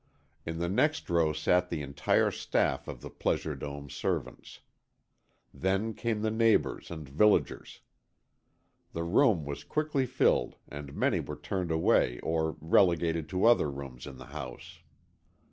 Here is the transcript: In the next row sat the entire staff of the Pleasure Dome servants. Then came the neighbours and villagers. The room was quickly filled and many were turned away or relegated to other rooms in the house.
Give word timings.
In 0.47 0.57
the 0.57 0.67
next 0.67 1.11
row 1.11 1.31
sat 1.31 1.69
the 1.69 1.83
entire 1.83 2.31
staff 2.31 2.87
of 2.87 3.01
the 3.01 3.09
Pleasure 3.11 3.53
Dome 3.53 3.87
servants. 3.87 4.61
Then 5.53 5.93
came 5.93 6.23
the 6.23 6.31
neighbours 6.31 6.89
and 6.89 7.07
villagers. 7.07 7.81
The 8.93 9.03
room 9.03 9.45
was 9.45 9.63
quickly 9.63 10.07
filled 10.07 10.55
and 10.67 10.95
many 10.95 11.19
were 11.19 11.37
turned 11.37 11.69
away 11.69 12.19
or 12.21 12.57
relegated 12.61 13.29
to 13.29 13.45
other 13.45 13.69
rooms 13.69 14.07
in 14.07 14.17
the 14.17 14.25
house. 14.33 14.79